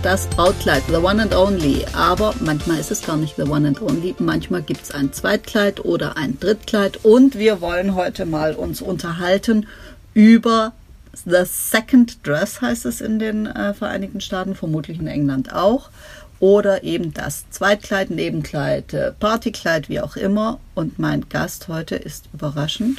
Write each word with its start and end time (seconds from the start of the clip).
Das 0.00 0.26
Brautkleid, 0.28 0.82
the 0.88 0.96
one 0.96 1.20
and 1.20 1.34
only. 1.34 1.84
Aber 1.92 2.34
manchmal 2.40 2.78
ist 2.78 2.90
es 2.90 3.02
gar 3.02 3.16
nicht 3.16 3.36
the 3.36 3.42
one 3.42 3.68
and 3.68 3.80
only. 3.82 4.14
Manchmal 4.18 4.62
gibt 4.62 4.82
es 4.82 4.90
ein 4.90 5.12
Zweitkleid 5.12 5.84
oder 5.84 6.16
ein 6.16 6.40
Drittkleid. 6.40 7.04
Und 7.04 7.38
wir 7.38 7.60
wollen 7.60 7.94
heute 7.94 8.26
mal 8.26 8.54
uns 8.54 8.80
unterhalten 8.80 9.66
über 10.14 10.72
the 11.24 11.44
second 11.44 12.26
dress, 12.26 12.60
heißt 12.60 12.86
es 12.86 13.00
in 13.00 13.18
den 13.18 13.46
äh, 13.46 13.74
Vereinigten 13.74 14.20
Staaten, 14.20 14.54
vermutlich 14.54 14.98
in 14.98 15.06
England 15.06 15.52
auch. 15.52 15.90
Oder 16.40 16.82
eben 16.82 17.14
das 17.14 17.48
Zweitkleid, 17.50 18.10
Nebenkleid, 18.10 18.94
äh, 18.94 19.12
Partykleid, 19.12 19.88
wie 19.88 20.00
auch 20.00 20.16
immer. 20.16 20.58
Und 20.74 20.98
mein 20.98 21.28
Gast 21.28 21.68
heute 21.68 21.94
ist 21.94 22.24
überraschend 22.32 22.98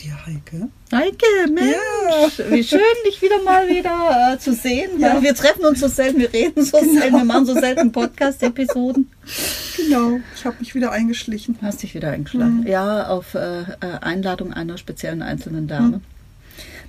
die 0.00 0.12
Heike. 0.12 0.68
Heike, 0.92 1.52
Mensch, 1.52 2.38
ja. 2.38 2.50
wie 2.50 2.64
schön, 2.64 2.80
dich 3.06 3.20
wieder 3.22 3.42
mal 3.42 3.68
wieder 3.68 4.34
äh, 4.34 4.38
zu 4.38 4.52
sehen. 4.52 4.98
Ja. 4.98 5.22
Wir 5.22 5.34
treffen 5.34 5.64
uns 5.64 5.80
so 5.80 5.88
selten, 5.88 6.18
wir 6.20 6.32
reden 6.32 6.64
so 6.64 6.78
genau. 6.78 7.00
selten, 7.00 7.16
wir 7.16 7.24
machen 7.24 7.46
so 7.46 7.54
selten 7.54 7.92
Podcast-Episoden. 7.92 9.10
Genau, 9.76 10.20
ich 10.34 10.44
habe 10.44 10.56
mich 10.60 10.74
wieder 10.74 10.92
eingeschlichen. 10.92 11.58
Hast 11.62 11.82
dich 11.82 11.94
wieder 11.94 12.10
eingeschlichen. 12.10 12.60
Mhm. 12.60 12.66
Ja, 12.66 13.08
auf 13.08 13.34
äh, 13.34 13.62
äh 13.62 13.64
Einladung 14.00 14.52
einer 14.52 14.78
speziellen 14.78 15.22
einzelnen 15.22 15.68
Dame. 15.68 15.98
Mhm. 15.98 16.13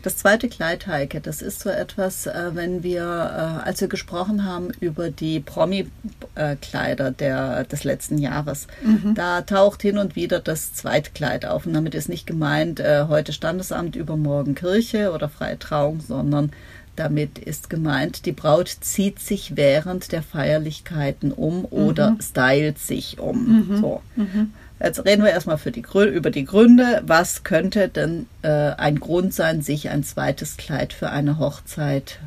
Das 0.06 0.18
zweite 0.18 0.50
Kleid, 0.50 0.86
Heike, 0.86 1.20
das 1.20 1.42
ist 1.42 1.62
so 1.62 1.70
etwas, 1.72 2.28
äh, 2.28 2.52
wenn 2.54 2.84
wir, 2.84 3.02
äh, 3.02 3.68
als 3.68 3.82
wir 3.82 3.88
gesprochen 3.88 4.46
haben 4.46 4.70
über 4.80 5.10
die 5.10 5.40
Promi-Kleider 5.40 7.10
des 7.10 7.84
letzten 7.84 8.20
Jahres, 8.20 8.68
mhm. 8.84 9.16
da 9.16 9.42
taucht 9.42 9.82
hin 9.82 9.98
und 9.98 10.16
wieder 10.16 10.40
das 10.40 10.76
Zweitkleid 10.76 11.48
auf. 11.48 11.66
Und 11.66 11.74
damit 11.74 11.96
ist 11.96 12.08
nicht 12.08 12.28
gemeint, 12.28 12.80
äh, 12.80 13.06
heute 13.08 13.34
Standesamt, 13.34 13.96
übermorgen 13.96 14.54
Kirche 14.54 15.12
oder 15.12 15.28
freie 15.28 15.58
Trauung, 15.58 16.02
sondern 16.02 16.52
damit 16.96 17.40
ist 17.40 17.72
gemeint, 17.72 18.28
die 18.28 18.32
Braut 18.32 18.70
zieht 18.70 19.20
sich 19.20 19.58
während 19.58 20.12
der 20.12 20.22
Feierlichkeiten 20.22 21.32
um 21.32 21.66
oder 21.66 22.12
mhm. 22.12 22.22
stylt 22.22 22.78
sich 22.78 23.20
um. 23.20 23.66
Mhm. 23.70 23.82
So. 23.82 24.02
Mhm. 24.16 24.54
Jetzt 24.80 25.06
reden 25.06 25.24
wir 25.24 25.32
erstmal 25.32 25.58
die, 25.72 25.82
über 25.82 26.32
die 26.32 26.46
Gründe. 26.46 27.02
Was 27.06 27.44
könnte 27.44 27.88
denn 27.88 28.28
äh, 28.42 28.50
ein 28.50 29.00
Grund 29.00 29.34
sein, 29.34 29.62
sich 29.62 29.90
ein 29.90 30.04
zweites 30.04 30.58
Kleid 30.58 30.92
für 30.92 31.10
eine 31.10 31.40
Hochzeit 31.40 32.20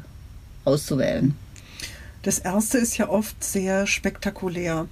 auszuwählen? 0.65 1.37
Das 2.23 2.39
erste 2.39 2.79
ist 2.79 2.97
ja 2.99 3.09
oft 3.09 3.45
sehr 3.45 3.87
spektakulär 3.87 4.87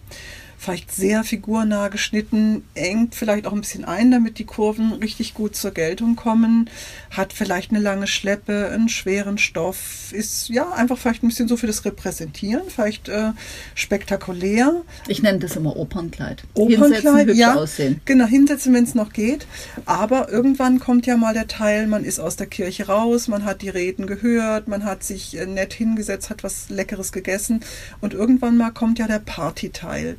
vielleicht 0.59 0.93
sehr 0.93 1.25
figurnah 1.25 1.89
geschnitten, 1.89 2.65
engt 2.75 3.15
vielleicht 3.15 3.47
auch 3.47 3.53
ein 3.53 3.61
bisschen 3.61 3.85
ein, 3.85 4.11
damit 4.11 4.39
die 4.39 4.45
Kurven 4.45 4.93
richtig 4.95 5.35
gut 5.35 5.55
zur 5.55 5.71
Geltung 5.71 6.17
kommen, 6.17 6.71
hat 7.11 7.33
vielleicht 7.33 7.71
eine 7.71 7.81
lange 7.81 8.07
Schleppe, 8.07 8.71
einen 8.73 8.89
schweren 8.89 9.39
Stoff, 9.39 10.13
ist 10.13 10.48
ja 10.48 10.73
einfach 10.73 10.98
vielleicht 10.98 11.23
ein 11.23 11.29
bisschen 11.29 11.48
so 11.48 11.57
für 11.57 11.67
das 11.67 11.85
Repräsentieren, 11.85 12.63
vielleicht 12.69 13.09
äh, 13.09 13.33
spektakulär. 13.75 14.83
Ich 15.09 15.23
nenne 15.23 15.39
das 15.39 15.57
immer 15.57 15.77
Opernkleid. 15.77 16.45
Opernkleid, 16.55 17.35
ja, 17.35 17.55
aussehen. 17.55 18.01
genau, 18.05 18.27
hinsetzen, 18.27 18.73
wenn 18.75 18.85
es 18.85 18.95
noch 18.95 19.13
geht. 19.13 19.47
Aber 19.85 20.30
irgendwann 20.30 20.80
kommt 20.80 21.07
ja 21.07 21.17
mal 21.17 21.35
der 21.35 21.47
Teil, 21.47 21.86
man 21.86 22.05
ist 22.05 22.19
aus 22.19 22.36
der 22.36 22.47
Kirche 22.47 22.86
raus, 22.86 23.29
man 23.29 23.45
hat 23.45 23.63
die 23.63 23.69
Reden 23.69 24.07
gehört, 24.07 24.69
man 24.69 24.85
hat 24.85 25.05
sich 25.05 25.36
äh, 25.36 25.47
nett 25.47 25.73
hingesetzt, 25.73 26.30
hat 26.30 26.45
was 26.45 26.70
Leckeres 26.70 27.13
gegessen 27.13 27.61
und 28.01 28.14
irgendwann 28.14 28.57
mal 28.57 28.70
kommt 28.70 28.98
ja 28.98 29.07
der 29.07 29.19
Partyteil. 29.19 30.17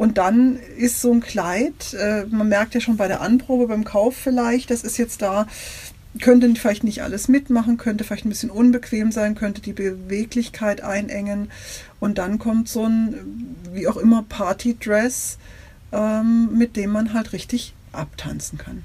Und 0.00 0.16
dann 0.16 0.58
ist 0.78 1.02
so 1.02 1.12
ein 1.12 1.20
Kleid, 1.20 1.92
äh, 1.92 2.24
man 2.24 2.48
merkt 2.48 2.72
ja 2.72 2.80
schon 2.80 2.96
bei 2.96 3.06
der 3.06 3.20
Anprobe, 3.20 3.66
beim 3.66 3.84
Kauf 3.84 4.16
vielleicht, 4.16 4.70
das 4.70 4.82
ist 4.82 4.96
jetzt 4.96 5.20
da, 5.20 5.46
könnte 6.22 6.50
vielleicht 6.58 6.84
nicht 6.84 7.02
alles 7.02 7.28
mitmachen, 7.28 7.76
könnte 7.76 8.02
vielleicht 8.02 8.24
ein 8.24 8.30
bisschen 8.30 8.48
unbequem 8.48 9.12
sein, 9.12 9.34
könnte 9.34 9.60
die 9.60 9.74
Beweglichkeit 9.74 10.80
einengen. 10.80 11.50
Und 11.98 12.16
dann 12.16 12.38
kommt 12.38 12.70
so 12.70 12.86
ein, 12.86 13.14
wie 13.74 13.88
auch 13.88 13.98
immer, 13.98 14.24
Partydress, 14.26 15.36
ähm, 15.92 16.56
mit 16.56 16.76
dem 16.76 16.92
man 16.92 17.12
halt 17.12 17.34
richtig 17.34 17.74
abtanzen 17.92 18.56
kann. 18.56 18.84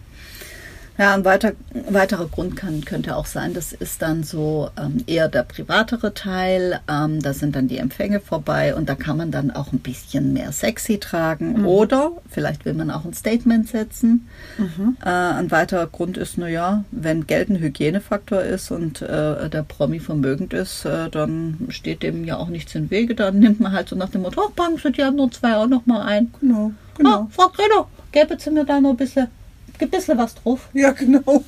Ja, 0.98 1.14
ein 1.14 1.26
weiter, 1.26 1.52
weiterer 1.90 2.28
Grund 2.28 2.56
kann, 2.56 2.86
könnte 2.86 3.18
auch 3.18 3.26
sein, 3.26 3.54
das 3.54 3.74
ist 3.74 4.02
dann 4.02 4.24
so 4.24 4.70
ähm, 4.82 5.04
eher 5.08 5.28
der 5.28 5.44
privatere 5.44 6.14
Teil. 6.14 6.80
Ähm, 6.90 7.22
da 7.22 7.34
sind 7.34 7.56
dann 7.58 7.68
die 7.68 7.80
Empfänge 7.80 8.22
vorbei 8.22 8.74
und 8.74 8.88
da 8.88 8.96
kann 8.96 9.18
man 9.18 9.30
dann 9.30 9.52
auch 9.52 9.74
ein 9.74 9.80
bisschen 9.80 10.32
mehr 10.32 10.54
sexy 10.54 10.98
tragen. 10.98 11.60
Mhm. 11.60 11.68
Oder 11.68 12.12
vielleicht 12.30 12.64
will 12.64 12.76
man 12.76 12.92
auch 12.92 13.04
ein 13.04 13.14
Statement 13.14 13.68
setzen. 13.68 14.30
Mhm. 14.58 14.96
Äh, 15.04 15.10
ein 15.10 15.52
weiterer 15.52 15.88
Grund 15.88 16.16
ist, 16.16 16.38
naja, 16.38 16.86
wenn 16.92 17.28
Geld 17.28 17.50
ein 17.50 17.60
Hygienefaktor 17.60 18.42
ist 18.42 18.72
und 18.72 19.02
äh, 19.02 19.50
der 19.50 19.64
Promi 19.64 20.00
vermögend 20.00 20.54
ist, 20.54 20.86
äh, 20.86 21.10
dann 21.10 21.68
steht 21.70 22.04
dem 22.04 22.24
ja 22.24 22.38
auch 22.38 22.48
nichts 22.48 22.74
im 22.74 22.90
Wege. 22.90 23.16
Dann 23.16 23.40
nimmt 23.40 23.60
man 23.60 23.74
halt 23.74 23.90
so 23.90 23.98
nach 23.98 24.10
dem 24.10 24.22
Motto, 24.22 24.44
oh, 24.46 24.78
Sie 24.82 24.92
die 24.94 25.04
anderen 25.04 25.32
zwei 25.34 25.58
auch 25.58 25.68
noch 25.68 25.86
mal 25.86 26.04
ein. 26.04 26.34
Genau, 26.40 26.72
genau. 26.98 27.10
Ah, 27.10 27.28
Frau 27.32 27.50
Greder, 27.50 27.88
gäbe 28.14 28.38
Sie 28.40 28.50
mir 28.50 28.64
da 28.64 28.80
noch 28.80 28.92
ein 28.92 28.98
bisschen 28.98 29.28
ein 29.82 29.90
bisschen 29.90 30.18
was 30.18 30.36
drauf. 30.36 30.70
Ja, 30.74 30.92
genau. 30.92 31.44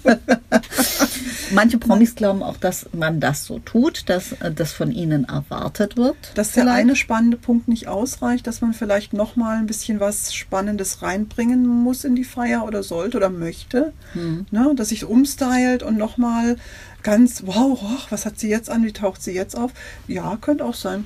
Manche 1.52 1.78
Promis 1.78 2.16
glauben 2.16 2.42
auch, 2.44 2.58
dass 2.58 2.88
man 2.94 3.20
das 3.20 3.46
so 3.46 3.60
tut, 3.60 4.10
dass 4.10 4.34
äh, 4.34 4.52
das 4.52 4.74
von 4.74 4.92
ihnen 4.92 5.26
erwartet 5.26 5.98
wird. 5.98 6.16
Dass 6.36 6.54
der 6.54 6.72
eine 6.72 6.96
spannende 6.96 7.38
Punkt 7.38 7.68
nicht 7.68 7.88
ausreicht, 7.88 8.48
dass 8.48 8.62
man 8.62 8.74
vielleicht 8.74 9.14
noch 9.14 9.36
mal 9.36 9.58
ein 9.58 9.68
bisschen 9.68 10.00
was 10.00 10.34
Spannendes 10.34 11.02
reinbringen 11.02 11.68
muss 11.68 12.04
in 12.04 12.16
die 12.16 12.24
Feier 12.24 12.66
oder 12.66 12.84
sollte 12.84 13.18
oder 13.18 13.30
möchte. 13.30 13.94
Hm. 14.14 14.46
Ne, 14.52 14.74
dass 14.76 14.90
sich 14.90 15.06
umstylt 15.06 15.84
und 15.84 15.98
noch 15.98 16.18
mal 16.18 16.58
ganz, 17.04 17.44
wow, 17.46 17.80
oh, 17.82 17.98
was 18.10 18.26
hat 18.26 18.40
sie 18.40 18.50
jetzt 18.50 18.70
an, 18.70 18.84
wie 18.84 18.92
taucht 18.92 19.22
sie 19.22 19.32
jetzt 19.32 19.58
auf? 19.58 19.72
Ja, 20.08 20.38
könnte 20.40 20.66
auch 20.66 20.74
sein. 20.74 21.06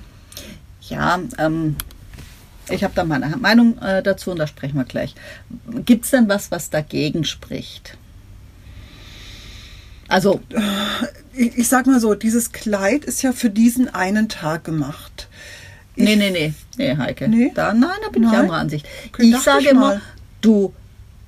Ja, 0.82 1.20
ähm, 1.38 1.76
ich 2.70 2.84
habe 2.84 2.94
da 2.96 3.04
meine 3.04 3.36
Meinung 3.38 3.78
äh, 3.80 4.04
dazu 4.04 4.32
und 4.32 4.40
da 4.40 4.48
sprechen 4.48 4.78
wir 4.78 4.84
gleich. 4.84 5.16
Gibt 5.86 6.06
es 6.06 6.12
denn 6.12 6.30
was, 6.30 6.52
was 6.52 6.70
dagegen 6.70 7.24
spricht? 7.24 7.98
Also, 10.08 10.42
ich, 11.34 11.58
ich, 11.58 11.68
sag 11.70 11.88
mal 11.88 12.00
so, 12.00 12.16
dieses 12.16 12.52
Kleid 12.52 13.06
ist 13.06 13.22
ja 13.22 13.32
für 13.32 13.50
diesen 13.50 13.88
einen 13.88 14.28
Tag 14.28 14.66
gemacht. 14.66 15.30
Ich, 15.96 16.04
nee, 16.04 16.16
nee, 16.16 16.32
nee, 16.32 16.54
nee, 16.78 16.98
Heike. 16.98 17.30
Nee? 17.30 17.52
Da, 17.56 17.74
nein, 17.74 17.92
da 18.04 18.10
bin 18.10 18.24
nein. 18.24 18.34
ich 18.34 18.40
anderer 18.40 18.58
Ansicht. 18.58 18.86
Okay, 19.08 19.24
ich 19.24 19.38
sage 19.38 19.64
ich 19.64 19.70
immer, 19.70 20.02
du 20.42 20.74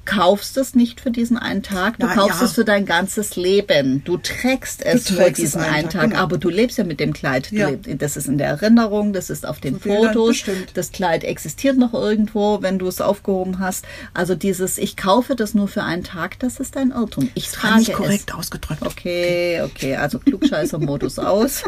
kaufst 0.06 0.58
es 0.58 0.75
nicht 0.75 1.00
für 1.00 1.12
diesen 1.12 1.38
einen 1.38 1.64
Tag, 1.64 1.97
du 1.97 2.08
Na, 2.08 2.14
kaufst 2.14 2.40
ja. 2.40 2.46
es 2.46 2.53
für 2.53 2.66
dein 2.66 2.86
ganzes 2.86 3.36
Leben. 3.36 4.03
Du 4.03 4.18
trägst 4.18 4.84
es 4.84 5.06
du 5.06 5.14
für 5.16 5.31
diesen 5.31 5.62
es 5.62 5.68
einen 5.68 5.90
Tag, 5.90 6.02
Tag 6.02 6.09
genau. 6.12 6.22
aber 6.22 6.38
du 6.38 6.50
lebst 6.50 6.78
ja 6.78 6.84
mit 6.84 7.00
dem 7.00 7.14
Kleid. 7.14 7.52
Ja. 7.52 7.72
Das 7.72 8.18
ist 8.18 8.28
in 8.28 8.38
der 8.38 8.47
Erinnerung, 8.47 9.13
das 9.13 9.30
ist 9.30 9.46
auf 9.46 9.59
den 9.59 9.75
so 9.75 9.80
Fotos. 9.80 10.44
Das 10.74 10.92
Kleid 10.92 11.24
existiert 11.24 11.78
noch 11.78 11.94
irgendwo, 11.94 12.62
wenn 12.62 12.80
du 12.80 12.88
es 12.88 13.00
aufgehoben 13.02 13.59
hast. 13.59 13.86
Also 14.13 14.36
dieses, 14.36 14.78
ich 14.78 14.97
kaufe 14.97 15.36
das 15.36 15.53
nur 15.53 15.68
für 15.68 15.84
einen 15.84 16.03
Tag, 16.03 16.40
das 16.40 16.59
ist 16.59 16.75
ein 16.75 16.92
Irrtum. 16.92 17.30
Ich 17.34 17.46
das 17.46 17.53
trage 17.53 17.80
nicht 17.80 17.94
korrekt 17.94 18.30
es. 18.30 18.36
ausgedrückt. 18.36 18.81
Okay, 18.81 19.62
okay, 19.62 19.96
also 19.96 20.19
Klugscheißer-Modus 20.19 21.19
aus. 21.19 21.63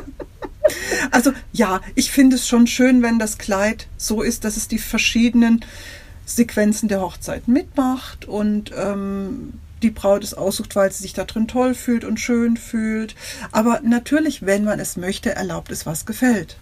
Also 1.12 1.32
ja, 1.54 1.82
ich 1.94 2.12
finde 2.12 2.36
es 2.36 2.48
schon 2.48 2.68
schön, 2.68 3.02
wenn 3.02 3.20
das 3.20 3.38
Kleid 3.38 3.88
so 3.98 4.22
ist, 4.22 4.44
dass 4.44 4.58
es 4.58 4.68
die 4.68 4.80
verschiedenen 4.80 5.64
Sequenzen 6.26 6.90
der 6.90 7.02
Hochzeit 7.02 7.48
mitmacht 7.48 8.26
und 8.26 8.72
ähm, 8.76 9.54
die 9.82 9.92
Braut 9.92 10.24
es 10.24 10.34
aussucht, 10.34 10.76
weil 10.76 10.92
sie 10.92 11.04
sich 11.04 11.14
da 11.14 11.26
drin 11.26 11.48
toll 11.48 11.76
fühlt 11.76 12.04
und 12.04 12.20
schön 12.20 12.58
fühlt. 12.58 13.16
Aber 13.52 13.82
natürlich, 13.84 14.46
wenn 14.46 14.64
man 14.64 14.80
es 14.80 14.98
möchte, 14.98 15.36
erlaubt 15.36 15.72
es, 15.72 15.86
was 15.86 16.06
gefällt. 16.06 16.58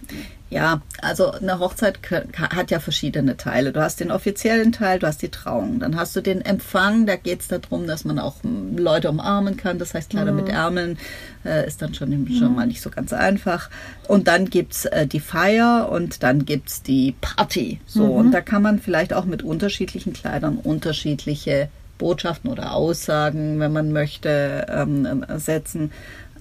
Ja, 0.50 0.82
also 1.02 1.32
eine 1.32 1.58
Hochzeit 1.58 1.98
hat 2.38 2.70
ja 2.70 2.78
verschiedene 2.78 3.36
Teile. 3.36 3.72
Du 3.72 3.82
hast 3.82 3.98
den 3.98 4.12
offiziellen 4.12 4.70
Teil, 4.70 5.00
du 5.00 5.06
hast 5.08 5.22
die 5.22 5.30
Trauung, 5.30 5.80
dann 5.80 5.96
hast 5.96 6.14
du 6.14 6.20
den 6.20 6.42
Empfang, 6.42 7.06
da 7.06 7.16
geht 7.16 7.40
es 7.40 7.48
darum, 7.48 7.88
dass 7.88 8.04
man 8.04 8.20
auch 8.20 8.42
hm, 8.44 8.78
Leute 8.78 9.10
umarmen 9.10 9.56
kann, 9.56 9.78
das 9.78 9.94
heißt 9.94 10.10
Kleider 10.10 10.30
mhm. 10.30 10.44
mit 10.44 10.48
Ärmeln 10.50 10.98
äh, 11.44 11.66
ist 11.66 11.82
dann 11.82 11.94
schon, 11.94 12.10
schon 12.28 12.50
mhm. 12.50 12.54
mal 12.54 12.66
nicht 12.66 12.82
so 12.82 12.90
ganz 12.90 13.12
einfach. 13.12 13.68
Und 14.06 14.28
dann 14.28 14.48
gibt 14.48 14.74
es 14.74 14.84
äh, 14.84 15.06
die 15.08 15.18
Feier 15.18 15.88
und 15.90 16.22
dann 16.22 16.44
gibt 16.44 16.68
es 16.68 16.82
die 16.82 17.16
Party. 17.20 17.80
So, 17.86 18.04
mhm. 18.04 18.12
und 18.12 18.30
da 18.32 18.40
kann 18.40 18.62
man 18.62 18.78
vielleicht 18.78 19.12
auch 19.12 19.24
mit 19.24 19.42
unterschiedlichen 19.42 20.12
Kleidern 20.12 20.58
unterschiedliche 20.58 21.68
Botschaften 21.98 22.50
oder 22.50 22.74
Aussagen, 22.74 23.60
wenn 23.60 23.72
man 23.72 23.92
möchte, 23.92 24.66
ähm, 24.68 25.24
setzen. 25.36 25.92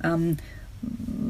Ähm, 0.04 0.38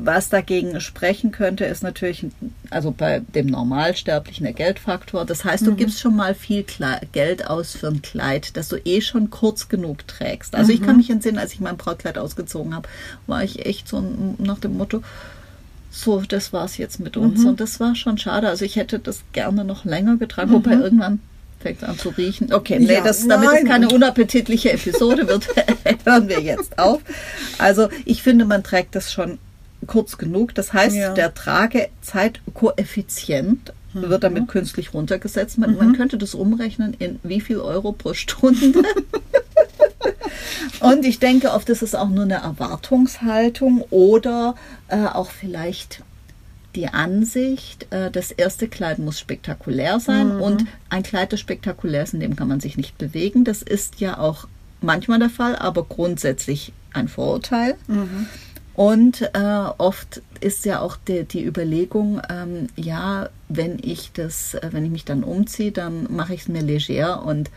was 0.06 0.30
dagegen 0.30 0.82
sprechen 0.82 1.32
könnte, 1.32 1.66
ist 1.66 1.84
natürlich, 1.84 2.26
also 2.70 2.92
bei 2.92 3.20
dem 3.20 3.48
Normalsterblichen 3.48 4.44
der 4.44 4.54
Geldfaktor. 4.54 5.26
Das 5.26 5.46
heißt, 5.46 5.66
du 5.66 5.72
mhm. 5.72 5.78
gibst 5.78 6.00
schon 6.00 6.16
mal 6.16 6.34
viel 6.34 6.64
Kle 6.64 7.00
Geld 7.12 7.48
aus 7.48 7.74
für 7.74 7.88
ein 7.88 8.02
Kleid, 8.02 8.58
das 8.58 8.70
du 8.70 8.78
eh 8.84 9.02
schon 9.02 9.30
kurz 9.30 9.70
genug 9.70 10.08
trägst. 10.08 10.56
Also 10.56 10.72
mhm. 10.72 10.76
ich 10.76 10.82
kann 10.82 10.96
mhm. 10.96 10.98
mich 10.98 11.10
entsinnen, 11.10 11.38
als 11.38 11.54
ich 11.54 11.60
mein 11.60 11.78
Brautkleid 11.78 12.18
ausgezogen 12.18 12.76
habe, 12.76 12.90
war 13.28 13.44
ich 13.44 13.66
echt 13.66 13.88
so 13.88 14.04
nach 14.40 14.60
dem 14.60 14.78
Motto, 14.78 15.04
so, 15.92 16.22
das 16.22 16.52
war's 16.52 16.78
jetzt 16.78 17.00
mit 17.00 17.18
uns. 17.18 17.42
Mhm. 17.42 17.50
Und 17.50 17.60
das 17.60 17.80
war 17.80 17.96
schon 17.96 18.18
schade. 18.18 18.50
Also 18.50 18.66
ich 18.66 18.76
hätte 18.76 18.98
das 18.98 19.22
gerne 19.32 19.64
noch 19.64 19.86
länger 19.86 20.18
getragen, 20.18 20.52
wobei 20.52 20.76
mhm. 20.76 20.82
irgendwann 20.82 21.20
fängt 21.64 21.84
an 21.84 21.98
zu 21.98 22.10
riechen. 22.10 22.54
Okay, 22.54 22.78
nee, 22.80 23.02
das, 23.04 23.28
damit 23.28 23.50
es 23.52 23.66
keine 23.66 23.90
unappetitliche 23.90 24.72
Episode 24.72 25.28
wird, 25.28 25.48
hören 26.06 26.28
wir 26.28 26.42
jetzt 26.42 26.78
auf. 26.78 27.02
Also 27.58 27.90
ich 28.06 28.22
finde, 28.22 28.46
man 28.46 28.64
trägt 28.64 28.94
das 28.96 29.12
schon 29.12 29.40
kurz 29.88 30.20
genug. 30.20 30.54
Das 30.54 30.74
heißt, 30.74 30.96
ja. 30.96 31.12
der 31.14 31.34
Tragezeitkoeffizient 31.34 33.74
mhm. 33.94 34.10
wird 34.10 34.24
damit 34.24 34.48
künstlich 34.48 34.94
runtergesetzt. 34.94 35.58
Man, 35.58 35.72
mhm. 35.72 35.78
man, 35.78 35.98
könnte 35.98 36.20
das 36.20 36.36
umrechnen 36.36 36.94
in 37.00 37.20
wie 37.24 37.42
viel 37.42 37.60
Euro 37.60 37.94
pro 37.94 38.14
Stunde. 38.14 38.84
Und 40.80 41.06
ich 41.06 41.20
denke 41.20 41.52
oft 41.52 41.70
ist 41.70 41.82
es 41.82 41.96
auch 41.96 42.10
nur 42.10 42.26
eine 42.26 42.36
Erwartungshaltung 42.36 43.82
oder 43.90 44.54
äh, 44.90 45.06
auch 45.06 45.32
vielleicht 45.32 46.04
die 46.76 46.88
Ansicht, 46.88 47.88
äh, 47.92 48.12
das 48.12 48.32
erste 48.32 48.68
Kleid 48.68 49.00
muss 49.00 49.20
spektakulär 49.20 50.00
sein 50.00 50.36
mhm. 50.36 50.42
und 50.42 50.66
ein 50.90 51.04
Kleid, 51.04 51.34
das 51.34 51.40
spektakulär 51.40 52.04
ist, 52.04 52.14
in 52.14 52.20
dem 52.20 52.36
kann 52.36 52.48
man 52.48 52.60
sich 52.60 52.78
nicht 52.78 52.98
bewegen. 52.98 53.44
Das 53.44 53.62
ist 53.62 54.00
ja 54.00 54.18
auch 54.18 54.48
manchmal 54.82 55.20
der 55.20 55.30
Fall, 55.30 55.56
aber 55.56 55.84
grundsätzlich 55.84 56.74
ein 56.94 57.08
Vorurteil. 57.08 57.76
Mhm. 57.88 58.28
Und 58.76 59.22
äh, 59.22 59.66
oft 59.78 60.22
ist 60.40 60.66
ja 60.66 60.82
auch 60.82 60.98
die, 61.08 61.26
die 61.26 61.46
Überlegung, 61.46 62.22
ähm, 62.30 62.68
ja, 62.76 63.30
wenn 63.48 63.78
ich 63.80 64.12
das, 64.14 64.56
äh, 64.56 64.70
wenn 64.72 64.84
ich 64.84 64.92
mich 64.92 65.06
dann 65.06 65.24
umziehe, 65.24 65.72
dann 65.72 66.08
mache 66.10 66.34
ich 66.34 66.42
es 66.42 66.48
mir 66.48 66.64
leger 66.64 67.24
und 67.24 67.52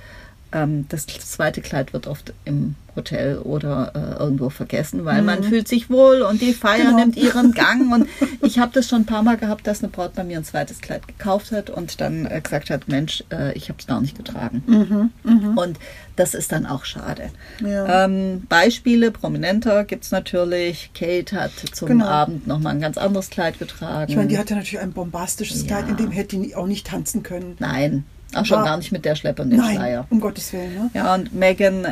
ähm, 0.53 0.87
das 0.89 1.07
zweite 1.07 1.61
Kleid 1.61 1.93
wird 1.93 2.07
oft 2.07 2.33
im 2.45 2.77
Hotel 2.97 3.39
oder 3.39 3.93
äh, 3.95 4.23
irgendwo 4.23 4.49
vergessen, 4.49 5.05
weil 5.05 5.21
mhm. 5.21 5.27
man 5.27 5.43
fühlt 5.45 5.69
sich 5.69 5.91
wohl 5.91 6.23
und 6.23 6.41
die 6.41 6.55
Feier 6.55 6.87
genau. 6.87 6.97
nimmt 6.97 7.17
ihren 7.17 7.53
Gang. 7.55 7.93
Und 7.93 8.09
ich 8.43 8.59
habe 8.59 8.73
das 8.73 8.89
schon 8.89 9.03
ein 9.03 9.07
paar 9.07 9.23
Mal 9.23 9.37
gehabt, 9.37 9.67
dass 9.67 9.83
eine 9.83 9.93
Braut 9.93 10.15
bei 10.15 10.25
mir 10.25 10.39
ein 10.39 10.45
zweites 10.45 10.81
Kleid 10.81 11.07
gekauft 11.07 11.53
hat 11.53 11.71
und 11.71 12.01
dann 12.01 12.27
äh, 12.27 12.41
gesagt 12.41 12.71
hat, 12.71 12.89
Mensch, 12.89 13.23
äh, 13.31 13.53
ich 13.53 13.69
habe 13.69 13.79
es 13.79 13.87
gar 13.87 14.01
nicht 14.01 14.17
getragen. 14.17 14.63
Mhm. 14.67 15.11
Mhm. 15.31 15.59
Und 15.59 15.79
das 16.17 16.35
ist 16.35 16.51
dann 16.53 16.65
auch 16.65 16.87
schade. 16.87 17.31
Ja. 17.61 18.07
Ähm, 18.07 18.45
Beispiele 18.49 19.11
prominenter 19.11 19.85
gibt 19.85 20.05
es 20.05 20.11
natürlich. 20.11 20.91
Kate 20.95 21.37
hat 21.37 21.53
zum 21.73 21.89
genau. 21.89 22.07
Abend 22.07 22.47
nochmal 22.47 22.75
ein 22.75 22.81
ganz 22.81 22.97
anderes 22.97 23.29
Kleid 23.29 23.59
getragen. 23.59 24.11
Ich 24.11 24.17
meine, 24.17 24.29
die 24.29 24.39
hatte 24.39 24.55
natürlich 24.55 24.81
ein 24.81 24.93
bombastisches 24.93 25.63
ja. 25.63 25.67
Kleid, 25.67 25.91
in 25.91 25.97
dem 25.97 26.11
hätte 26.11 26.39
die 26.39 26.55
auch 26.55 26.67
nicht 26.67 26.87
tanzen 26.87 27.23
können. 27.23 27.57
Nein, 27.59 28.05
Ach, 28.35 28.45
schon 28.45 28.65
gar 28.65 28.77
nicht 28.77 28.93
mit 28.93 29.05
der 29.05 29.15
Schleppe 29.15 29.43
und 29.43 29.51
dem 29.51 29.61
Nein, 29.61 29.77
Schleier. 29.77 30.07
um 30.11 30.21
Gottes 30.21 30.53
Willen. 30.53 30.75
Ne? 30.75 30.91
Ja, 30.95 31.15
und 31.15 31.33
Megan 31.35 31.85
äh, 31.85 31.89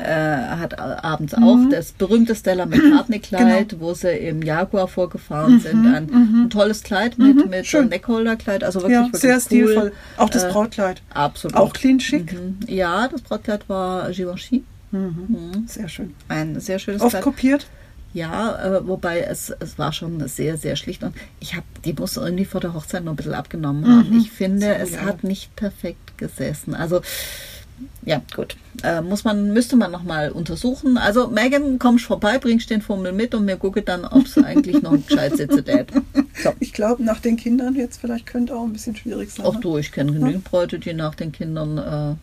hat 0.58 0.78
abends 0.78 1.36
mhm. 1.36 1.44
auch 1.44 1.58
das 1.70 1.92
berühmte 1.92 2.34
Stella 2.34 2.66
McCartney-Kleid, 2.66 3.70
genau. 3.70 3.82
wo 3.82 3.94
sie 3.94 4.10
im 4.10 4.42
Jaguar 4.42 4.88
vorgefahren 4.88 5.54
mhm. 5.54 5.60
sind. 5.60 5.86
Ein, 5.86 6.06
mhm. 6.06 6.42
ein, 6.44 6.50
tolles 6.50 6.82
Kleid 6.82 7.18
mit, 7.18 7.36
mhm. 7.36 7.50
mit 7.50 7.90
Neckholder-Kleid, 7.90 8.64
also 8.64 8.80
wirklich, 8.80 8.94
ja, 8.94 9.04
wirklich 9.04 9.20
sehr 9.20 9.34
cool. 9.34 9.40
stilvoll. 9.40 9.92
Auch 10.16 10.30
das 10.30 10.44
äh, 10.44 10.50
Brautkleid. 10.50 10.98
Äh, 11.10 11.18
absolut. 11.18 11.56
Auch 11.56 11.72
clean 11.72 12.00
schick. 12.00 12.32
Mhm. 12.32 12.58
Ja, 12.66 13.08
das 13.08 13.22
Brautkleid 13.22 13.68
war 13.68 14.10
Givenchy. 14.10 14.64
Mhm. 14.90 15.64
Sehr 15.66 15.88
schön. 15.88 16.14
Ein 16.28 16.60
sehr 16.60 16.78
schönes 16.78 17.02
Oft 17.02 17.10
Kleid. 17.10 17.24
kopiert? 17.24 17.66
Ja, 18.12 18.76
äh, 18.76 18.86
wobei 18.86 19.22
es, 19.22 19.52
es 19.58 19.76
war 19.76 19.92
schon 19.92 20.26
sehr, 20.28 20.56
sehr 20.56 20.76
schlicht. 20.76 21.02
Und 21.02 21.14
ich 21.40 21.54
habe, 21.54 21.66
die 21.84 21.92
muss 21.92 22.16
irgendwie 22.16 22.44
vor 22.44 22.60
der 22.60 22.72
Hochzeit 22.72 23.02
noch 23.02 23.12
ein 23.12 23.16
bisschen 23.16 23.34
abgenommen 23.34 23.84
haben. 23.86 24.10
Mhm. 24.10 24.20
Ich 24.20 24.30
finde, 24.30 24.66
so, 24.66 24.72
es 24.72 24.92
ja. 24.92 25.00
hat 25.00 25.24
nicht 25.24 25.54
perfekt 25.56 26.03
gesessen. 26.16 26.74
Also, 26.74 27.00
ja, 28.04 28.22
gut. 28.34 28.56
Äh, 28.82 29.00
muss 29.00 29.24
man, 29.24 29.52
müsste 29.52 29.76
man 29.76 29.90
nochmal 29.90 30.30
untersuchen. 30.30 30.96
Also, 30.98 31.28
Megan, 31.28 31.78
kommst 31.78 32.04
vorbei, 32.04 32.38
bringst 32.38 32.70
den 32.70 32.82
Fummel 32.82 33.12
mit 33.12 33.34
und 33.34 33.44
mir 33.44 33.56
gucke 33.56 33.82
dann, 33.82 34.04
ob 34.04 34.26
es 34.26 34.38
eigentlich 34.44 34.82
noch 34.82 34.92
ein 34.92 35.04
gescheit 35.06 35.36
sitzt. 35.36 35.64
So. 36.42 36.52
Ich 36.60 36.72
glaube, 36.72 37.02
nach 37.02 37.20
den 37.20 37.36
Kindern 37.36 37.74
jetzt 37.74 38.00
vielleicht 38.00 38.26
könnte 38.26 38.54
auch 38.54 38.64
ein 38.64 38.72
bisschen 38.72 38.94
schwierig 38.94 39.30
sein. 39.30 39.46
Auch 39.46 39.54
ne? 39.54 39.60
du, 39.60 39.78
ich 39.78 39.92
kenne 39.92 40.12
genügend 40.12 40.44
Bräute, 40.44 40.78
die 40.78 40.92
nach 40.92 41.14
den 41.14 41.32
Kindern 41.32 41.78
äh, 41.78 42.14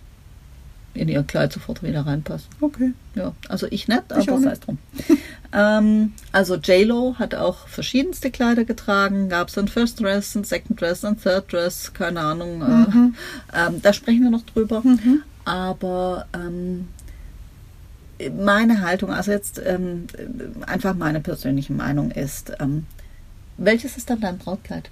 in 0.93 1.09
ihr 1.09 1.23
Kleid 1.23 1.53
sofort 1.53 1.83
wieder 1.83 2.05
reinpassen. 2.05 2.49
Okay. 2.59 2.93
Ja, 3.15 3.33
also 3.47 3.67
ich 3.69 3.88
nicht, 3.88 4.11
aber 4.11 4.39
sei 4.39 4.51
es 4.51 4.59
drum. 4.59 4.77
ähm, 5.53 6.13
also 6.31 6.55
J-Lo 6.55 7.15
hat 7.17 7.35
auch 7.35 7.67
verschiedenste 7.67 8.31
Kleider 8.31 8.65
getragen. 8.65 9.29
Gab 9.29 9.49
es 9.49 9.57
ein 9.57 9.67
First 9.67 10.01
Dress, 10.01 10.35
ein 10.35 10.43
Second 10.43 10.79
Dress, 10.79 11.05
ein 11.05 11.19
Third 11.19 11.51
Dress, 11.51 11.93
keine 11.93 12.19
Ahnung. 12.19 12.59
Mhm. 12.59 13.15
Äh, 13.53 13.67
ähm, 13.67 13.81
da 13.81 13.93
sprechen 13.93 14.23
wir 14.23 14.29
noch 14.29 14.45
drüber. 14.45 14.81
Mhm. 14.83 15.23
Aber 15.45 16.25
ähm, 16.33 16.88
meine 18.29 18.81
Haltung, 18.81 19.11
also 19.11 19.31
jetzt 19.31 19.61
ähm, 19.65 20.05
einfach 20.67 20.94
meine 20.94 21.19
persönliche 21.19 21.73
Meinung 21.73 22.11
ist, 22.11 22.53
ähm, 22.59 22.85
welches 23.57 23.97
ist 23.97 24.09
dann 24.09 24.19
dein 24.19 24.37
Brautkleid? 24.37 24.89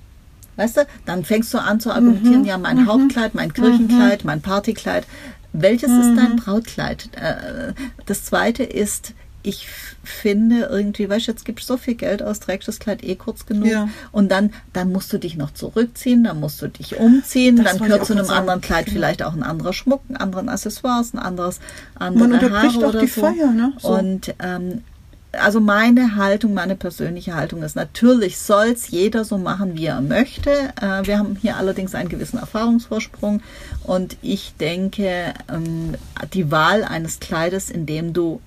Weißt 0.56 0.78
du, 0.78 0.82
dann 1.06 1.24
fängst 1.24 1.54
du 1.54 1.58
an 1.58 1.80
zu 1.80 1.92
argumentieren, 1.92 2.42
mhm. 2.42 2.48
ja, 2.48 2.58
mein 2.58 2.82
mhm. 2.82 2.88
Hauptkleid, 2.88 3.34
mein 3.34 3.54
Kirchenkleid, 3.54 4.24
mhm. 4.24 4.28
mein 4.28 4.42
Partykleid. 4.42 5.06
Welches 5.54 5.90
mhm. 5.90 6.00
ist 6.00 6.16
dein 6.16 6.32
mhm. 6.34 6.36
Brautkleid? 6.38 7.10
Äh, 7.16 7.74
das 8.06 8.26
zweite 8.26 8.64
ist, 8.64 9.14
ich 9.42 9.68
finde 10.04 10.68
irgendwie, 10.70 11.10
weißt 11.10 11.28
du, 11.28 11.32
jetzt 11.32 11.46
gibst 11.46 11.70
du 11.70 11.74
so 11.74 11.78
viel 11.78 11.96
Geld 11.96 12.22
aus, 12.22 12.40
trägst 12.40 12.68
das 12.68 12.80
Kleid 12.80 13.04
eh 13.04 13.16
kurz 13.16 13.46
genug 13.46 13.68
ja. 13.68 13.88
und 14.12 14.30
dann, 14.30 14.54
dann 14.74 14.92
musst 14.92 15.14
du 15.14 15.18
dich 15.18 15.38
noch 15.38 15.52
zurückziehen, 15.52 16.26
dann 16.26 16.40
musst 16.40 16.62
du 16.62 16.68
dich 16.68 16.98
umziehen, 16.98 17.56
das 17.56 17.78
dann 17.78 17.88
gehört 17.88 18.06
zu 18.06 18.14
einem 18.14 18.30
anderen 18.30 18.60
Kleid 18.60 18.86
genau. 18.86 18.96
vielleicht 18.96 19.24
auch 19.24 19.34
ein 19.34 19.44
anderer 19.44 19.72
Schmuck, 19.72 20.02
ein 20.10 20.18
anderen 20.18 20.50
Accessoires, 20.50 21.14
ein 21.14 21.20
anderes 21.20 21.60
andere 21.96 22.28
Man 22.28 22.34
unterbricht 22.34 22.76
Haare 22.76 22.88
oder 22.88 23.00
die 23.02 23.08
so. 23.08 23.22
Feier, 23.22 23.52
ne? 23.52 23.74
So. 23.80 23.90
Und 23.90 24.36
ähm, 24.40 24.84
also 25.32 25.60
meine 25.60 26.16
Haltung, 26.16 26.54
meine 26.54 26.76
persönliche 26.76 27.36
Haltung 27.36 27.62
ist, 27.62 27.76
natürlich 27.76 28.40
soll 28.40 28.68
es 28.68 28.90
jeder 28.90 29.26
so 29.26 29.38
machen, 29.38 29.78
wie 29.78 29.86
er 29.86 30.02
möchte. 30.02 30.50
Äh, 30.82 31.06
wir 31.06 31.20
haben 31.20 31.36
hier 31.40 31.58
allerdings 31.58 31.94
einen 31.96 32.10
gewissen 32.10 32.40
Erfahrungsvorsprung 32.40 33.42
und 33.84 34.18
ich 34.22 34.54
denke, 34.60 35.34
ähm, 35.52 35.96
die 36.34 36.52
Wahl 36.52 36.84
eines 36.84 37.20
Kleides, 37.20 37.70
in 37.70 37.86
dem 37.86 38.14
du 38.14 38.42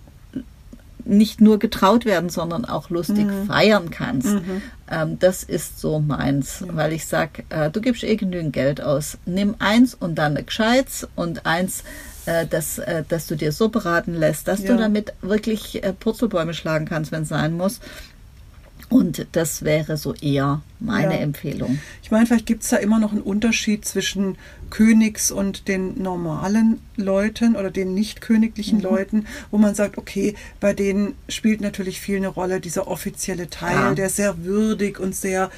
nicht 1.04 1.40
nur 1.40 1.58
getraut 1.58 2.04
werden, 2.04 2.30
sondern 2.30 2.64
auch 2.64 2.90
lustig 2.90 3.26
mhm. 3.26 3.46
feiern 3.46 3.90
kannst. 3.90 4.28
Mhm. 4.28 4.62
Ähm, 4.90 5.18
das 5.18 5.42
ist 5.42 5.80
so 5.80 5.98
meins, 5.98 6.60
ja. 6.66 6.76
weil 6.76 6.92
ich 6.92 7.06
sag, 7.06 7.44
äh, 7.48 7.70
du 7.70 7.80
gibst 7.80 8.04
eh 8.04 8.16
genügend 8.16 8.52
Geld 8.52 8.80
aus. 8.80 9.18
Nimm 9.26 9.56
eins 9.58 9.94
und 9.94 10.16
dann 10.16 10.36
ein 10.36 10.46
gescheites 10.46 11.08
und 11.16 11.46
eins, 11.46 11.82
dass, 12.46 12.78
äh, 12.78 13.04
dass 13.08 13.26
du 13.26 13.36
dir 13.36 13.52
so 13.52 13.68
beraten 13.68 14.14
lässt, 14.14 14.48
dass 14.48 14.62
ja. 14.62 14.72
du 14.72 14.76
damit 14.78 15.12
wirklich 15.22 15.82
äh, 15.82 15.92
Purzelbäume 15.92 16.54
schlagen 16.54 16.86
kannst, 16.86 17.12
wenn 17.12 17.22
es 17.22 17.28
sein 17.28 17.56
muss. 17.56 17.80
Und 18.88 19.26
das 19.32 19.64
wäre 19.64 19.96
so 19.96 20.14
eher 20.14 20.60
meine 20.78 21.14
ja. 21.14 21.20
Empfehlung. 21.20 21.78
Ich 22.02 22.10
meine, 22.10 22.26
vielleicht 22.26 22.44
gibt 22.44 22.62
es 22.62 22.68
da 22.68 22.76
immer 22.76 22.98
noch 22.98 23.12
einen 23.12 23.22
Unterschied 23.22 23.86
zwischen 23.86 24.36
Königs 24.68 25.30
und 25.30 25.66
den 25.66 26.02
normalen 26.02 26.78
Leuten 26.96 27.56
oder 27.56 27.70
den 27.70 27.94
nicht 27.94 28.20
königlichen 28.20 28.78
mhm. 28.78 28.84
Leuten, 28.84 29.26
wo 29.50 29.56
man 29.56 29.74
sagt, 29.74 29.96
okay, 29.96 30.34
bei 30.60 30.74
denen 30.74 31.14
spielt 31.28 31.62
natürlich 31.62 32.00
viel 32.00 32.18
eine 32.18 32.28
Rolle 32.28 32.60
dieser 32.60 32.86
offizielle 32.86 33.48
Teil, 33.48 33.76
ja. 33.76 33.94
der 33.94 34.10
sehr 34.10 34.44
würdig 34.44 35.00
und 35.00 35.14
sehr 35.14 35.50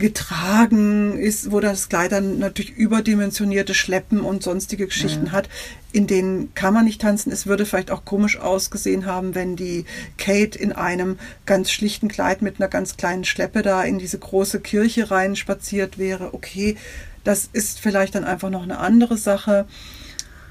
getragen 0.00 1.18
ist, 1.18 1.52
wo 1.52 1.60
das 1.60 1.88
Kleid 1.88 2.12
dann 2.12 2.38
natürlich 2.38 2.72
überdimensionierte 2.72 3.74
Schleppen 3.74 4.20
und 4.20 4.42
sonstige 4.42 4.86
Geschichten 4.86 5.26
ja. 5.26 5.32
hat. 5.32 5.48
In 5.92 6.06
denen 6.06 6.54
kann 6.54 6.74
man 6.74 6.84
nicht 6.84 7.00
tanzen. 7.00 7.30
Es 7.30 7.46
würde 7.46 7.66
vielleicht 7.66 7.90
auch 7.90 8.04
komisch 8.04 8.38
ausgesehen 8.38 9.06
haben, 9.06 9.34
wenn 9.34 9.54
die 9.54 9.84
Kate 10.18 10.58
in 10.58 10.72
einem 10.72 11.18
ganz 11.46 11.70
schlichten 11.70 12.08
Kleid 12.08 12.42
mit 12.42 12.60
einer 12.60 12.68
ganz 12.68 12.96
kleinen 12.96 13.24
Schleppe 13.24 13.62
da 13.62 13.82
in 13.84 13.98
diese 13.98 14.18
große 14.18 14.60
Kirche 14.60 15.10
rein 15.10 15.36
spaziert 15.36 15.98
wäre. 15.98 16.34
Okay, 16.34 16.76
das 17.22 17.48
ist 17.52 17.78
vielleicht 17.78 18.14
dann 18.14 18.24
einfach 18.24 18.50
noch 18.50 18.62
eine 18.62 18.78
andere 18.78 19.16
Sache. 19.16 19.66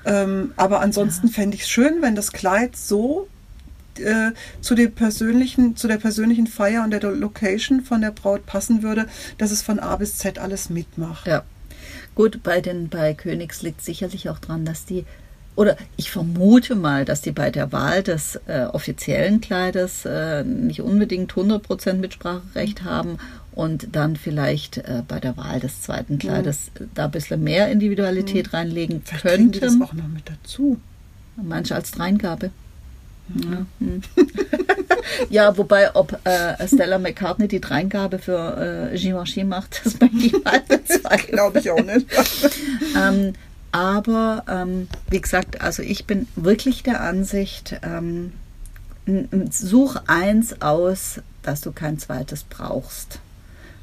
Ähm, 0.06 0.54
aber 0.56 0.80
ansonsten 0.80 1.28
ja. 1.28 1.34
fände 1.34 1.56
ich 1.56 1.64
es 1.64 1.70
schön, 1.70 2.02
wenn 2.02 2.16
das 2.16 2.32
Kleid 2.32 2.76
so 2.76 3.28
äh, 4.02 4.32
zu, 4.62 4.76
dem 4.76 4.92
persönlichen, 4.92 5.76
zu 5.76 5.88
der 5.88 5.98
persönlichen 5.98 6.48
Feier 6.48 6.84
und 6.84 6.92
der 6.92 7.02
Location 7.02 7.82
von 7.82 8.02
der 8.02 8.12
Braut 8.12 8.46
passen 8.46 8.84
würde, 8.84 9.08
dass 9.38 9.52
es 9.52 9.62
von 9.62 9.80
A 9.80 9.96
bis 9.96 10.18
Z 10.18 10.40
alles 10.40 10.70
mitmacht. 10.70 11.28
Ja. 11.28 11.44
Gut, 12.16 12.44
bei 12.44 12.62
den 12.62 12.90
bei 12.90 13.14
Königs 13.14 13.62
liegt 13.62 13.82
sicherlich 13.82 14.30
auch 14.30 14.40
dran, 14.40 14.66
dass 14.66 14.86
die 14.86 15.06
oder 15.56 15.76
ich 15.98 16.10
vermute 16.10 16.76
mal, 16.76 17.04
dass 17.04 17.20
die 17.20 17.32
bei 17.32 17.52
der 17.52 17.74
Wahl 17.74 18.02
des 18.02 18.40
äh, 18.48 18.64
offiziellen 18.64 19.42
Kleides 19.42 20.06
äh, 20.06 20.46
nicht 20.46 20.82
unbedingt 20.82 21.34
100% 21.34 21.96
Mitspracherecht 21.96 22.86
haben 22.86 23.18
und 23.52 23.94
dann 23.94 24.16
vielleicht 24.16 24.78
äh, 24.78 25.04
bei 25.06 25.20
der 25.20 25.36
Wahl 25.36 25.60
des 25.60 25.82
zweiten 25.82 26.18
Kleides 26.18 26.72
mhm. 26.80 26.90
da 26.94 27.06
ein 27.06 27.12
bisschen 27.12 27.44
mehr 27.44 27.70
Individualität 27.70 28.48
mhm. 28.48 28.58
reinlegen 28.58 29.02
vielleicht 29.04 29.22
könnten. 29.22 29.52
Die 29.52 29.60
das 29.60 29.74
auch 29.82 29.92
noch 29.92 30.08
mit 30.08 30.30
dazu. 30.30 30.80
Manche 31.36 31.76
als 31.76 31.92
Dreingabe. 31.92 32.52
Ja. 33.36 33.66
Ja, 35.30 35.58
wobei, 35.58 35.96
ob 35.96 36.20
äh, 36.26 36.68
Stella 36.68 36.98
McCartney 36.98 37.48
die 37.48 37.62
Dreingabe 37.62 38.20
für 38.20 38.92
äh, 38.92 38.98
Givenchy 38.98 39.44
macht, 39.44 39.82
das 39.84 40.00
möchte 40.00 40.18
ich 40.18 40.44
mal 40.44 40.62
bezweifeln. 40.68 41.34
Glaube 41.34 41.60
ich 41.60 41.72
auch 41.72 41.84
nicht. 41.84 42.08
ähm, 42.98 43.34
aber 43.72 44.44
ähm, 44.50 44.88
wie 45.10 45.22
gesagt, 45.22 45.62
also 45.62 45.84
ich 45.84 46.06
bin 46.06 46.28
wirklich 46.36 46.84
der 46.84 47.02
Ansicht, 47.02 47.80
ähm, 47.84 48.34
such 49.50 49.98
eins 50.08 50.62
aus, 50.62 51.22
dass 51.42 51.62
du 51.62 51.72
kein 51.72 51.98
zweites 51.98 52.44
brauchst. 52.44 53.20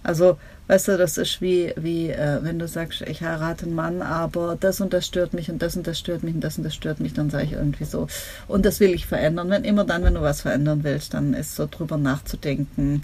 Also, 0.07 0.39
weißt 0.69 0.89
du, 0.89 0.99
das 0.99 1.19
ist 1.19 1.41
wie, 1.41 1.73
wie 1.77 2.11
äh, 2.11 2.39
wenn 2.43 2.61
du 2.61 2.69
sagst, 2.69 3.03
ich 3.03 3.23
heirate 3.23 3.67
einen 3.67 3.75
Mann, 3.75 4.03
aber 4.03 4.57
das 4.59 4.81
und 4.81 4.93
das 4.93 5.05
stört 5.05 5.35
mich 5.35 5.51
und 5.51 5.61
das 5.61 5.77
und 5.77 5.85
das 5.87 5.99
stört 5.99 6.23
mich 6.23 6.35
und 6.35 6.41
das 6.43 6.59
und 6.59 6.65
das 6.65 6.77
stört 6.77 7.01
mich, 7.01 7.13
dann 7.13 7.29
sage 7.29 7.45
ich 7.45 7.53
irgendwie 7.53 7.85
so. 7.85 8.07
Und 8.47 8.65
das 8.65 8.79
will 8.79 8.95
ich 8.95 9.07
verändern. 9.07 9.51
Wenn 9.51 9.65
immer 9.65 9.85
dann, 9.85 10.05
wenn 10.05 10.15
du 10.15 10.23
was 10.23 10.43
verändern 10.43 10.85
willst, 10.85 11.15
dann 11.15 11.35
ist 11.35 11.57
so 11.57 11.67
drüber 11.69 11.97
nachzudenken. 11.97 13.03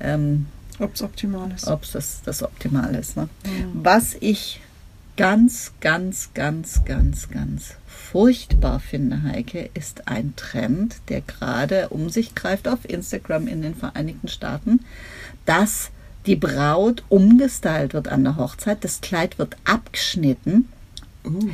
Ähm, 0.00 0.46
ob 0.80 0.94
es 0.94 1.02
optimal 1.02 1.52
ist. 1.52 1.68
Ob 1.68 1.84
es 1.84 1.92
das, 1.92 2.22
das 2.24 2.42
optimal 2.42 2.96
ist. 2.96 3.16
Ne? 3.16 3.28
Mhm. 3.44 3.84
Was 3.84 4.16
ich 4.18 4.60
ganz, 5.16 5.72
ganz, 5.80 6.30
ganz, 6.34 6.84
ganz, 6.84 7.28
ganz 7.28 7.74
furchtbar 7.86 8.80
finde, 8.80 9.22
Heike, 9.22 9.70
ist 9.74 10.08
ein 10.08 10.34
Trend, 10.34 10.96
der 11.10 11.20
gerade 11.20 11.90
um 11.90 12.08
sich 12.08 12.34
greift 12.34 12.66
auf 12.66 12.88
Instagram 12.88 13.46
in 13.46 13.62
den 13.62 13.76
Vereinigten 13.76 14.26
Staaten, 14.26 14.80
dass 15.46 15.90
die 16.26 16.36
Braut 16.36 17.02
umgestylt 17.08 17.94
wird 17.94 18.08
an 18.08 18.24
der 18.24 18.36
Hochzeit, 18.36 18.84
das 18.84 19.00
Kleid 19.00 19.38
wird 19.38 19.56
abgeschnitten. 19.64 20.68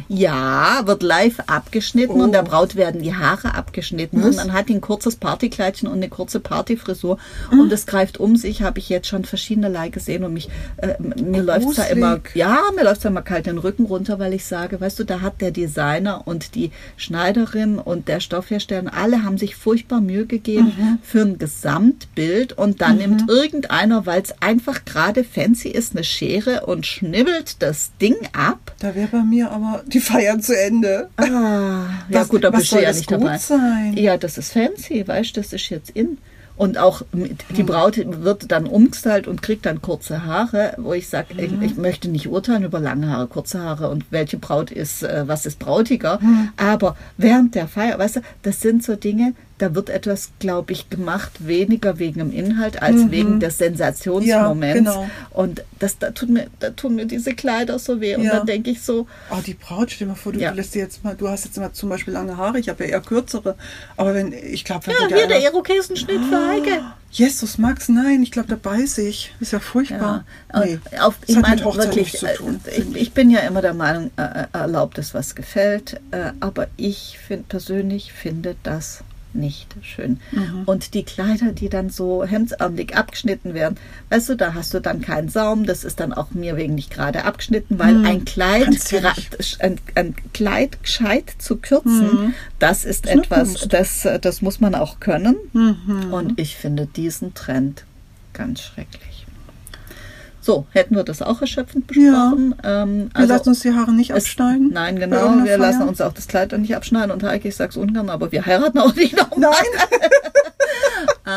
Ja, 0.08 0.82
wird 0.84 1.02
live 1.02 1.40
abgeschnitten 1.46 2.20
oh. 2.20 2.24
und 2.24 2.32
der 2.32 2.44
oh. 2.44 2.48
Braut 2.48 2.76
werden 2.76 3.02
die 3.02 3.14
Haare 3.14 3.54
abgeschnitten 3.54 4.20
Was? 4.20 4.28
und 4.28 4.36
man 4.36 4.52
hat 4.52 4.68
ein 4.68 4.80
kurzes 4.80 5.16
Partykleidchen 5.16 5.88
und 5.88 5.96
eine 5.96 6.08
kurze 6.08 6.40
Partyfrisur 6.40 7.18
hm. 7.50 7.60
und 7.60 7.72
es 7.72 7.86
greift 7.86 8.18
um 8.18 8.36
sich, 8.36 8.62
habe 8.62 8.78
ich 8.78 8.88
jetzt 8.88 9.08
schon 9.08 9.24
verschiedenerlei 9.24 9.88
gesehen 9.88 10.24
und 10.24 10.34
mich 10.34 10.48
äh, 10.76 10.94
mir 11.00 11.42
läuft 11.42 11.78
da 11.78 11.84
immer 11.84 12.20
ja, 12.34 12.60
mir 12.76 12.84
läuft 12.84 13.04
da 13.04 13.08
immer 13.08 13.22
kalt 13.22 13.46
den 13.46 13.58
Rücken 13.58 13.86
runter, 13.86 14.18
weil 14.18 14.34
ich 14.34 14.44
sage, 14.44 14.80
weißt 14.80 14.98
du, 14.98 15.04
da 15.04 15.20
hat 15.20 15.40
der 15.40 15.50
Designer 15.50 16.22
und 16.26 16.54
die 16.54 16.70
Schneiderin 16.96 17.78
und 17.78 18.08
der 18.08 18.20
Stoffhersteller 18.20 18.94
alle 18.94 19.24
haben 19.24 19.38
sich 19.38 19.56
furchtbar 19.56 20.00
Mühe 20.00 20.26
gegeben 20.26 20.72
mhm. 20.76 20.98
für 21.02 21.22
ein 21.22 21.38
Gesamtbild 21.38 22.52
und 22.52 22.80
dann 22.80 22.94
mhm. 22.94 22.98
nimmt 22.98 23.30
irgendeiner, 23.30 24.06
weil 24.06 24.22
es 24.22 24.34
einfach 24.40 24.84
gerade 24.84 25.24
fancy 25.24 25.68
ist, 25.68 25.94
eine 25.94 26.04
Schere 26.04 26.66
und 26.66 26.86
schnibbelt 26.86 27.62
das 27.62 27.90
Ding 28.00 28.16
ab. 28.32 28.74
Da 28.78 28.94
wäre 28.94 29.08
bei 29.08 29.22
mir 29.22 29.50
aber 29.56 29.82
die 29.86 30.00
feiern 30.00 30.40
zu 30.40 30.58
Ende. 30.58 31.08
Ah, 31.16 31.24
ja 31.24 32.20
was, 32.20 32.28
gut, 32.28 32.44
da 32.44 32.50
bist 32.50 32.72
du 32.72 32.80
ja 32.80 32.92
nicht 32.92 33.10
dabei. 33.10 33.38
Sein? 33.38 33.94
Ja, 33.96 34.16
das 34.16 34.38
ist 34.38 34.52
fancy, 34.52 35.06
weißt 35.06 35.36
du, 35.36 35.40
das 35.40 35.52
ist 35.52 35.68
jetzt 35.70 35.90
in. 35.90 36.18
Und 36.56 36.78
auch 36.78 37.02
die. 37.12 37.62
Braut 37.62 37.98
wird 37.98 38.50
dann 38.50 38.66
umgestylt 38.66 39.28
und 39.28 39.42
kriegt 39.42 39.66
dann 39.66 39.82
kurze 39.82 40.24
Haare, 40.24 40.74
wo 40.78 40.94
ich 40.94 41.08
sage, 41.08 41.34
ich, 41.36 41.50
hm. 41.50 41.62
ich, 41.62 41.76
möchte 41.76 42.08
nicht 42.08 42.28
urteilen 42.28 42.64
über 42.64 42.80
lange 42.80 43.10
Haare, 43.10 43.26
kurze 43.26 43.60
Haare 43.60 43.90
und 43.90 44.06
welche 44.10 44.38
Braut 44.38 44.70
ist, 44.70 45.02
äh, 45.02 45.24
was 45.26 45.44
ist 45.44 45.58
brautiger. 45.58 46.18
Mhm. 46.22 46.48
Aber 46.56 46.96
während 47.18 47.54
der 47.54 47.68
Feier, 47.68 47.98
weißt 47.98 48.16
du, 48.16 48.20
das 48.42 48.62
sind 48.62 48.82
so 48.82 48.96
Dinge, 48.96 49.34
da 49.58 49.74
wird 49.74 49.88
etwas, 49.88 50.30
glaube 50.38 50.72
ich, 50.72 50.90
gemacht, 50.90 51.46
weniger 51.46 51.98
wegen 51.98 52.18
dem 52.18 52.32
Inhalt 52.32 52.82
als 52.82 52.96
mhm. 52.96 53.10
wegen 53.10 53.40
des 53.40 53.56
Sensationsmoments. 53.56 54.74
Ja, 54.74 54.74
genau. 54.74 55.10
Und 55.30 55.64
das, 55.78 55.98
da, 55.98 56.10
tut 56.10 56.28
mir, 56.28 56.48
da 56.60 56.70
tun 56.70 56.94
mir 56.94 57.06
diese 57.06 57.34
Kleider 57.34 57.78
so 57.78 58.00
weh. 58.00 58.16
Und 58.16 58.24
ja. 58.24 58.36
dann 58.36 58.46
denke 58.46 58.70
ich 58.70 58.82
so. 58.82 59.06
Oh, 59.30 59.38
die 59.44 59.54
Braut, 59.54 59.90
stell 59.90 60.06
dir 60.06 60.12
mal 60.12 60.16
vor, 60.16 60.32
du 60.32 60.40
ja. 60.40 60.52
lässt 60.52 60.74
dir 60.74 60.82
jetzt 60.82 61.02
mal, 61.04 61.14
du 61.16 61.28
hast 61.28 61.46
jetzt 61.46 61.56
mal 61.56 61.72
zum 61.72 61.88
Beispiel 61.88 62.12
lange 62.12 62.36
Haare, 62.36 62.58
ich 62.58 62.68
habe 62.68 62.84
ja 62.84 62.90
eher 62.90 63.00
kürzere. 63.00 63.56
Aber 63.96 64.14
wenn, 64.14 64.32
ich 64.32 64.64
glaube, 64.64 64.90
Ja, 64.90 65.08
hier 65.08 65.26
der 65.26 65.42
Irokesenschnitt 65.42 66.20
oh, 66.22 66.28
für 66.28 66.48
Heike. 66.48 66.82
Jesus, 67.10 67.56
Max, 67.56 67.88
nein, 67.88 68.22
ich 68.22 68.30
glaube, 68.30 68.48
da 68.48 68.56
beiße 68.56 69.00
ich. 69.00 69.34
Ist 69.40 69.52
ja 69.52 69.60
furchtbar. 69.60 70.26
Ja. 70.52 70.64
Nee, 70.64 70.78
auf, 71.00 71.14
ich 71.26 71.36
meine, 71.36 71.64
wirklich, 71.64 72.12
tun, 72.36 72.60
äh, 72.66 72.82
ich, 72.82 72.96
ich, 72.96 73.12
bin 73.12 73.30
ja 73.30 73.40
immer 73.40 73.62
der 73.62 73.72
Meinung, 73.72 74.10
äh, 74.18 74.42
äh, 74.42 74.46
erlaubt 74.52 74.98
es, 74.98 75.14
was 75.14 75.34
gefällt. 75.34 75.98
Äh, 76.10 76.32
aber 76.40 76.66
ich 76.76 77.18
find, 77.26 77.48
persönlich 77.48 78.12
finde 78.12 78.56
das 78.62 79.02
nicht 79.36 79.74
schön. 79.82 80.20
Mhm. 80.32 80.62
Und 80.66 80.94
die 80.94 81.04
Kleider, 81.04 81.52
die 81.52 81.68
dann 81.68 81.90
so 81.90 82.24
hemdsarmig 82.24 82.96
abgeschnitten 82.96 83.54
werden, 83.54 83.76
weißt 84.10 84.30
du, 84.30 84.36
da 84.36 84.54
hast 84.54 84.74
du 84.74 84.80
dann 84.80 85.00
keinen 85.00 85.28
Saum, 85.28 85.66
das 85.66 85.84
ist 85.84 86.00
dann 86.00 86.12
auch 86.12 86.32
mir 86.32 86.56
wegen 86.56 86.74
nicht 86.74 86.90
gerade 86.90 87.24
abgeschnitten, 87.24 87.78
weil 87.78 87.94
mhm. 87.94 88.06
ein 88.06 88.24
Kleid, 88.24 88.68
ein, 89.60 89.78
ein, 89.94 90.14
Kleid 90.32 90.82
gescheit 90.82 91.34
zu 91.38 91.56
kürzen, 91.56 92.26
mhm. 92.26 92.34
das 92.58 92.84
ist 92.84 93.06
das 93.06 93.12
etwas, 93.12 93.68
das, 93.68 94.08
das 94.20 94.42
muss 94.42 94.60
man 94.60 94.74
auch 94.74 95.00
können. 95.00 95.36
Mhm. 95.52 96.12
Und 96.12 96.40
ich 96.40 96.56
finde 96.56 96.86
diesen 96.86 97.34
Trend 97.34 97.84
ganz 98.32 98.62
schrecklich. 98.62 99.15
So, 100.46 100.64
hätten 100.70 100.94
wir 100.94 101.02
das 101.02 101.22
auch 101.22 101.40
erschöpfend 101.40 101.88
besprochen. 101.88 102.54
Ja. 102.62 102.84
Ähm, 102.84 103.10
also 103.14 103.28
wir 103.28 103.34
lassen 103.36 103.48
uns 103.48 103.60
die 103.62 103.72
Haare 103.72 103.92
nicht 103.92 104.10
es, 104.10 104.26
abschneiden. 104.26 104.70
Nein, 104.72 104.96
genau. 104.96 105.38
Wir 105.38 105.44
Feier. 105.44 105.58
lassen 105.58 105.88
uns 105.88 106.00
auch 106.00 106.12
das 106.12 106.28
Kleid 106.28 106.52
dann 106.52 106.60
nicht 106.60 106.76
abschneiden. 106.76 107.10
Und 107.10 107.24
Heike, 107.24 107.48
ich 107.48 107.56
sag's 107.56 107.76
ungern, 107.76 108.08
aber 108.08 108.30
wir 108.30 108.46
heiraten 108.46 108.78
auch 108.78 108.94
nicht 108.94 109.16
nochmal. 109.16 109.50
Nein. 109.50 110.10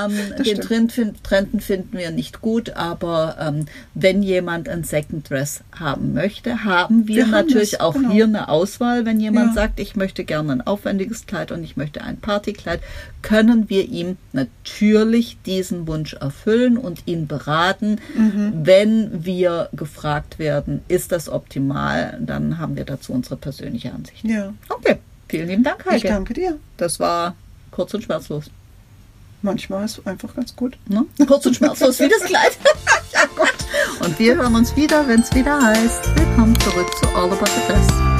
Ähm, 0.08 0.44
den 0.44 0.62
Trend, 0.62 0.92
find, 0.92 1.24
Trenden 1.24 1.60
finden 1.60 1.98
wir 1.98 2.12
nicht 2.12 2.42
gut, 2.42 2.72
aber 2.72 3.38
ähm, 3.40 3.66
wenn 3.94 4.24
jemand 4.24 4.70
ein 4.70 4.84
Second 4.84 5.30
Dress 5.30 5.62
haben 5.78 6.14
möchte, 6.14 6.64
haben 6.64 7.08
wir, 7.08 7.26
wir 7.26 7.28
natürlich 7.28 7.72
das, 7.72 7.80
auch 7.82 7.94
genau. 7.94 8.12
hier 8.12 8.26
eine 8.26 8.50
Auswahl. 8.50 9.06
Wenn 9.06 9.20
jemand 9.20 9.48
ja. 9.48 9.54
sagt, 9.54 9.80
ich 9.80 9.96
möchte 9.96 10.24
gerne 10.24 10.54
ein 10.54 10.62
aufwendiges 10.62 11.26
Kleid 11.26 11.52
und 11.52 11.64
ich 11.64 11.78
möchte 11.78 12.02
ein 12.02 12.18
Partykleid, 12.18 12.82
können 13.22 13.70
wir 13.70 13.88
ihm 13.88 14.18
natürlich 14.34 15.38
diesen 15.46 15.88
Wunsch 15.88 16.14
erfüllen 16.14 16.78
und 16.78 17.04
ihn 17.06 17.28
beraten. 17.28 18.00
Mhm. 18.16 18.54
Wenn 18.64 19.26
wir 19.26 19.70
gefragt 19.74 20.40
werden, 20.40 20.82
ist 20.88 21.12
das 21.12 21.30
optimal, 21.30 22.18
dann 22.22 22.58
haben 22.58 22.76
wir 22.76 22.86
dazu 22.86 23.14
unsere 23.14 23.38
persönliche 23.38 23.94
Ansicht. 23.94 24.24
Ja. 24.26 24.54
Okay. 24.70 24.98
Vielen 25.28 25.48
lieben 25.48 25.64
Dank, 25.64 25.86
Heike. 25.86 25.96
Ich 25.98 26.04
danke 26.04 26.34
dir. 26.34 26.58
Das 26.78 27.00
war 27.00 27.36
kurz 27.72 27.94
und 27.94 28.04
schmerzlos. 28.04 28.50
Manchmal 29.42 29.86
ist 29.86 30.00
es 30.00 30.06
einfach 30.06 30.36
ganz 30.36 30.56
gut. 30.56 30.78
Ne? 30.88 31.06
Kurz 31.28 31.46
und 31.46 31.56
schmerzlos 31.56 32.00
wie 32.00 32.10
das 32.10 32.24
Kleid. 32.24 32.58
ja, 33.14 33.26
gut. 33.36 33.54
Und 34.06 34.20
wir 34.20 34.36
hören 34.36 34.56
uns 34.56 34.76
wieder, 34.76 35.08
wenn 35.08 35.22
es 35.22 35.34
wieder 35.34 35.62
heißt, 35.62 36.16
willkommen 36.18 36.60
zurück 36.60 36.88
zu 36.98 37.08
All 37.16 37.32
About 37.32 37.46
the 37.46 37.74
Best. 37.74 38.19